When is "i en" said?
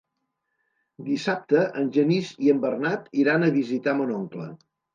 2.47-2.65